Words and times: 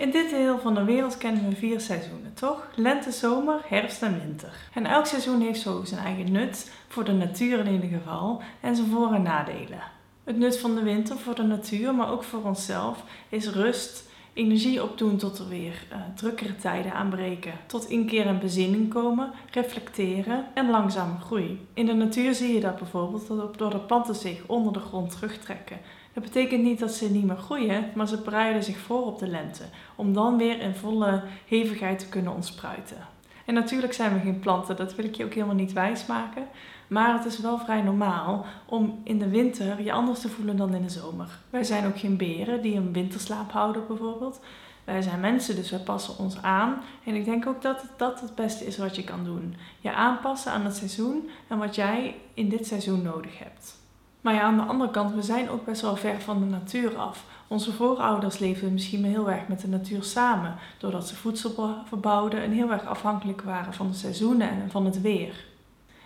In 0.00 0.10
dit 0.10 0.30
deel 0.30 0.58
van 0.58 0.74
de 0.74 0.84
wereld 0.84 1.18
kennen 1.18 1.48
we 1.48 1.56
vier 1.56 1.80
seizoenen, 1.80 2.34
toch? 2.34 2.68
Lente, 2.74 3.10
zomer, 3.10 3.60
herfst 3.64 4.02
en 4.02 4.20
winter. 4.20 4.52
En 4.74 4.86
elk 4.86 5.06
seizoen 5.06 5.40
heeft 5.40 5.60
zo 5.60 5.80
zijn 5.84 6.04
eigen 6.04 6.32
nut, 6.32 6.72
voor 6.88 7.04
de 7.04 7.12
natuur 7.12 7.58
in 7.58 7.72
ieder 7.72 7.98
geval, 7.98 8.42
en 8.60 8.76
zijn 8.76 8.88
voor- 8.88 9.12
en 9.12 9.22
nadelen. 9.22 9.82
Het 10.24 10.36
nut 10.36 10.58
van 10.58 10.74
de 10.74 10.82
winter 10.82 11.16
voor 11.16 11.34
de 11.34 11.42
natuur, 11.42 11.94
maar 11.94 12.10
ook 12.10 12.24
voor 12.24 12.42
onszelf, 12.42 13.04
is 13.28 13.48
rust, 13.48 14.08
energie 14.32 14.82
opdoen 14.82 15.16
tot 15.16 15.38
er 15.38 15.48
weer 15.48 15.86
uh, 15.92 15.98
drukkere 16.14 16.56
tijden 16.56 16.92
aanbreken. 16.92 17.52
Tot 17.66 17.88
inkeer 17.88 18.26
en 18.26 18.38
bezinning 18.38 18.88
komen, 18.88 19.32
reflecteren 19.50 20.46
en 20.54 20.70
langzame 20.70 21.18
groei. 21.18 21.66
In 21.74 21.86
de 21.86 21.94
natuur 21.94 22.34
zie 22.34 22.54
je 22.54 22.60
dat 22.60 22.78
bijvoorbeeld 22.78 23.26
door 23.58 23.70
de 23.70 23.78
planten 23.78 24.14
zich 24.14 24.42
onder 24.46 24.72
de 24.72 24.80
grond 24.80 25.10
terugtrekken. 25.10 25.78
Dat 26.12 26.22
betekent 26.22 26.62
niet 26.62 26.78
dat 26.78 26.92
ze 26.92 27.10
niet 27.10 27.24
meer 27.24 27.36
groeien, 27.36 27.84
maar 27.94 28.08
ze 28.08 28.20
bereiden 28.20 28.64
zich 28.64 28.78
voor 28.78 29.06
op 29.06 29.18
de 29.18 29.28
lente, 29.28 29.64
om 29.94 30.12
dan 30.12 30.36
weer 30.36 30.60
in 30.60 30.74
volle 30.74 31.22
hevigheid 31.46 31.98
te 31.98 32.08
kunnen 32.08 32.34
ontspruiten. 32.34 32.96
En 33.44 33.54
natuurlijk 33.54 33.92
zijn 33.92 34.14
we 34.14 34.20
geen 34.20 34.38
planten, 34.38 34.76
dat 34.76 34.94
wil 34.94 35.04
ik 35.04 35.14
je 35.14 35.24
ook 35.24 35.34
helemaal 35.34 35.54
niet 35.54 35.72
wijsmaken. 35.72 36.46
Maar 36.88 37.12
het 37.14 37.24
is 37.24 37.38
wel 37.38 37.58
vrij 37.58 37.82
normaal 37.82 38.46
om 38.66 39.00
in 39.04 39.18
de 39.18 39.28
winter 39.28 39.82
je 39.82 39.92
anders 39.92 40.20
te 40.20 40.28
voelen 40.28 40.56
dan 40.56 40.74
in 40.74 40.82
de 40.82 40.88
zomer. 40.88 41.38
Wij 41.50 41.64
zijn 41.64 41.86
ook 41.86 41.98
geen 41.98 42.16
beren 42.16 42.62
die 42.62 42.76
een 42.76 42.92
winterslaap 42.92 43.52
houden 43.52 43.86
bijvoorbeeld. 43.86 44.40
Wij 44.84 45.02
zijn 45.02 45.20
mensen, 45.20 45.56
dus 45.56 45.70
wij 45.70 45.80
passen 45.80 46.18
ons 46.18 46.42
aan. 46.42 46.82
En 47.04 47.14
ik 47.14 47.24
denk 47.24 47.46
ook 47.46 47.62
dat 47.62 47.84
dat 47.96 48.20
het 48.20 48.34
beste 48.34 48.66
is 48.66 48.78
wat 48.78 48.96
je 48.96 49.04
kan 49.04 49.24
doen. 49.24 49.56
Je 49.80 49.92
aanpassen 49.92 50.52
aan 50.52 50.64
het 50.64 50.76
seizoen 50.76 51.28
en 51.48 51.58
wat 51.58 51.74
jij 51.74 52.16
in 52.34 52.48
dit 52.48 52.66
seizoen 52.66 53.02
nodig 53.02 53.38
hebt. 53.38 53.79
Maar 54.20 54.34
ja, 54.34 54.40
aan 54.40 54.56
de 54.56 54.62
andere 54.62 54.90
kant, 54.90 55.14
we 55.14 55.22
zijn 55.22 55.50
ook 55.50 55.64
best 55.64 55.80
wel 55.80 55.96
ver 55.96 56.20
van 56.20 56.40
de 56.40 56.46
natuur 56.46 56.96
af. 56.96 57.24
Onze 57.48 57.72
voorouders 57.72 58.38
leefden 58.38 58.72
misschien 58.72 59.04
heel 59.04 59.30
erg 59.30 59.48
met 59.48 59.60
de 59.60 59.68
natuur 59.68 60.02
samen, 60.02 60.56
doordat 60.78 61.08
ze 61.08 61.16
voedsel 61.16 61.74
verbouwden 61.84 62.42
en 62.42 62.50
heel 62.50 62.70
erg 62.70 62.86
afhankelijk 62.86 63.42
waren 63.42 63.74
van 63.74 63.88
de 63.90 63.96
seizoenen 63.96 64.50
en 64.50 64.70
van 64.70 64.84
het 64.84 65.00
weer. 65.00 65.44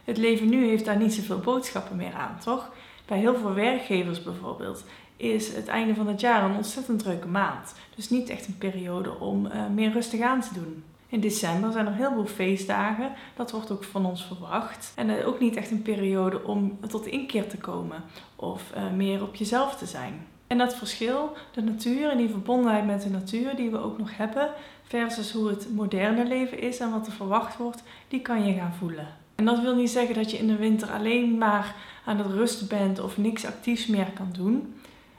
Het 0.04 0.16
leven 0.16 0.48
nu 0.48 0.66
heeft 0.66 0.84
daar 0.84 0.96
niet 0.96 1.14
zoveel 1.14 1.38
boodschappen 1.38 1.96
meer 1.96 2.14
aan, 2.14 2.38
toch? 2.38 2.70
Bij 3.06 3.18
heel 3.18 3.36
veel 3.36 3.54
werkgevers 3.54 4.22
bijvoorbeeld 4.22 4.84
is 5.16 5.54
het 5.54 5.68
einde 5.68 5.94
van 5.94 6.06
het 6.06 6.20
jaar 6.20 6.44
een 6.44 6.56
ontzettend 6.56 6.98
drukke 6.98 7.28
maand. 7.28 7.74
Dus 7.94 8.10
niet 8.10 8.28
echt 8.28 8.46
een 8.46 8.58
periode 8.58 9.18
om 9.18 9.46
uh, 9.46 9.52
meer 9.74 9.92
rustig 9.92 10.20
aan 10.20 10.40
te 10.40 10.54
doen. 10.54 10.84
In 11.08 11.20
december 11.20 11.72
zijn 11.72 11.86
er 11.86 11.94
heel 11.94 12.12
veel 12.12 12.26
feestdagen. 12.26 13.12
Dat 13.36 13.50
wordt 13.50 13.70
ook 13.70 13.84
van 13.84 14.06
ons 14.06 14.24
verwacht. 14.24 14.92
En 14.96 15.24
ook 15.24 15.40
niet 15.40 15.56
echt 15.56 15.70
een 15.70 15.82
periode 15.82 16.44
om 16.44 16.78
tot 16.88 17.06
inkeer 17.06 17.48
te 17.48 17.56
komen 17.56 18.02
of 18.36 18.72
uh, 18.76 18.90
meer 18.90 19.22
op 19.22 19.34
jezelf 19.34 19.76
te 19.76 19.86
zijn. 19.86 20.26
En 20.46 20.58
dat 20.58 20.74
verschil, 20.74 21.32
de 21.52 21.62
natuur 21.62 22.10
en 22.10 22.16
die 22.16 22.28
verbondenheid 22.28 22.86
met 22.86 23.02
de 23.02 23.10
natuur 23.10 23.56
die 23.56 23.70
we 23.70 23.78
ook 23.78 23.98
nog 23.98 24.16
hebben, 24.16 24.50
versus 24.82 25.32
hoe 25.32 25.48
het 25.48 25.74
moderne 25.74 26.26
leven 26.26 26.60
is 26.60 26.78
en 26.78 26.90
wat 26.90 27.06
er 27.06 27.12
verwacht 27.12 27.56
wordt, 27.56 27.82
die 28.08 28.20
kan 28.20 28.46
je 28.46 28.54
gaan 28.54 28.74
voelen. 28.78 29.06
En 29.34 29.44
dat 29.44 29.60
wil 29.60 29.74
niet 29.74 29.90
zeggen 29.90 30.14
dat 30.14 30.30
je 30.30 30.38
in 30.38 30.46
de 30.46 30.56
winter 30.56 30.90
alleen 30.90 31.38
maar 31.38 31.74
aan 32.04 32.18
het 32.18 32.26
rusten 32.26 32.68
bent 32.68 33.00
of 33.00 33.16
niks 33.16 33.46
actiefs 33.46 33.86
meer 33.86 34.10
kan 34.14 34.28
doen. 34.32 34.74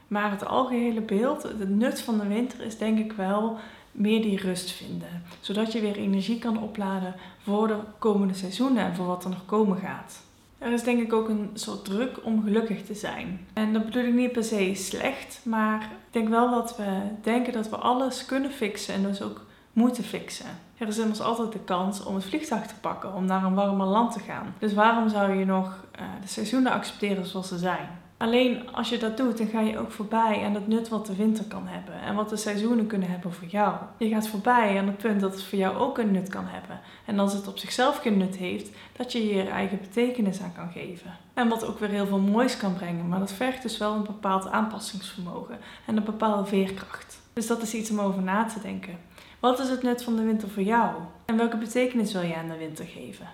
Maar 0.08 0.30
het 0.30 0.46
algehele 0.46 1.00
beeld, 1.00 1.42
het 1.42 1.68
nut 1.68 2.00
van 2.00 2.18
de 2.18 2.26
winter 2.26 2.60
is 2.60 2.78
denk 2.78 2.98
ik 2.98 3.12
wel 3.12 3.58
meer 3.96 4.22
die 4.22 4.40
rust 4.40 4.70
vinden. 4.70 5.22
Zodat 5.40 5.72
je 5.72 5.80
weer 5.80 5.96
energie 5.96 6.38
kan 6.38 6.62
opladen 6.62 7.14
voor 7.42 7.66
de 7.66 7.78
komende 7.98 8.34
seizoenen 8.34 8.84
en 8.84 8.94
voor 8.94 9.06
wat 9.06 9.24
er 9.24 9.30
nog 9.30 9.44
komen 9.44 9.76
gaat. 9.76 10.24
Er 10.58 10.72
is 10.72 10.82
denk 10.82 11.00
ik 11.00 11.12
ook 11.12 11.28
een 11.28 11.50
soort 11.54 11.84
druk 11.84 12.18
om 12.24 12.42
gelukkig 12.42 12.84
te 12.84 12.94
zijn. 12.94 13.46
En 13.52 13.72
dat 13.72 13.84
bedoel 13.84 14.04
ik 14.04 14.14
niet 14.14 14.32
per 14.32 14.44
se 14.44 14.74
slecht, 14.74 15.40
maar 15.44 15.82
ik 15.82 15.88
denk 16.10 16.28
wel 16.28 16.50
dat 16.50 16.76
we 16.76 17.00
denken 17.22 17.52
dat 17.52 17.68
we 17.68 17.76
alles 17.76 18.24
kunnen 18.24 18.50
fixen 18.50 18.94
en 18.94 19.02
dus 19.02 19.22
ook 19.22 19.44
moeten 19.72 20.04
fixen. 20.04 20.46
Er 20.78 20.88
is 20.88 20.98
immers 20.98 21.20
altijd 21.20 21.52
de 21.52 21.64
kans 21.64 22.04
om 22.04 22.14
het 22.14 22.24
vliegtuig 22.24 22.66
te 22.66 22.74
pakken, 22.80 23.14
om 23.14 23.24
naar 23.24 23.44
een 23.44 23.54
warmer 23.54 23.86
land 23.86 24.12
te 24.12 24.20
gaan. 24.20 24.54
Dus 24.58 24.74
waarom 24.74 25.08
zou 25.08 25.32
je 25.32 25.44
nog 25.44 25.84
uh, 26.00 26.06
de 26.20 26.28
seizoenen 26.28 26.72
accepteren 26.72 27.26
zoals 27.26 27.48
ze 27.48 27.58
zijn? 27.58 27.88
Alleen 28.18 28.72
als 28.72 28.88
je 28.88 28.98
dat 28.98 29.16
doet, 29.16 29.38
dan 29.38 29.46
ga 29.46 29.60
je 29.60 29.78
ook 29.78 29.90
voorbij 29.90 30.44
aan 30.44 30.54
het 30.54 30.68
nut 30.68 30.88
wat 30.88 31.06
de 31.06 31.16
winter 31.16 31.44
kan 31.44 31.66
hebben 31.66 32.00
en 32.00 32.14
wat 32.14 32.28
de 32.28 32.36
seizoenen 32.36 32.86
kunnen 32.86 33.10
hebben 33.10 33.32
voor 33.32 33.48
jou. 33.48 33.74
Je 33.98 34.08
gaat 34.08 34.28
voorbij 34.28 34.78
aan 34.78 34.86
het 34.86 34.96
punt 34.96 35.20
dat 35.20 35.32
het 35.32 35.42
voor 35.42 35.58
jou 35.58 35.76
ook 35.76 35.98
een 35.98 36.10
nut 36.10 36.28
kan 36.28 36.44
hebben. 36.46 36.80
En 37.04 37.18
als 37.18 37.32
het 37.32 37.48
op 37.48 37.58
zichzelf 37.58 37.98
geen 37.98 38.16
nut 38.16 38.36
heeft, 38.36 38.70
dat 38.92 39.12
je 39.12 39.26
je 39.26 39.42
eigen 39.42 39.78
betekenis 39.80 40.40
aan 40.40 40.52
kan 40.56 40.70
geven. 40.72 41.16
En 41.34 41.48
wat 41.48 41.66
ook 41.66 41.78
weer 41.78 41.88
heel 41.88 42.06
veel 42.06 42.18
moois 42.18 42.56
kan 42.56 42.74
brengen, 42.74 43.08
maar 43.08 43.18
dat 43.18 43.32
vergt 43.32 43.62
dus 43.62 43.78
wel 43.78 43.94
een 43.94 44.04
bepaald 44.04 44.46
aanpassingsvermogen 44.46 45.58
en 45.86 45.96
een 45.96 46.04
bepaalde 46.04 46.46
veerkracht. 46.46 47.20
Dus 47.32 47.46
dat 47.46 47.62
is 47.62 47.74
iets 47.74 47.90
om 47.90 48.00
over 48.00 48.22
na 48.22 48.44
te 48.44 48.60
denken. 48.60 48.98
Wat 49.40 49.58
is 49.58 49.68
het 49.68 49.82
nut 49.82 50.04
van 50.04 50.16
de 50.16 50.22
winter 50.22 50.48
voor 50.48 50.62
jou? 50.62 50.94
En 51.24 51.36
welke 51.36 51.56
betekenis 51.56 52.12
wil 52.12 52.22
je 52.22 52.36
aan 52.36 52.48
de 52.48 52.56
winter 52.56 52.86
geven? 52.86 53.26